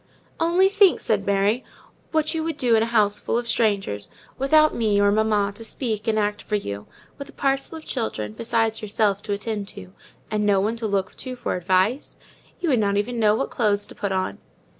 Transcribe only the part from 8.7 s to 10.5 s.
yourself, to attend to; and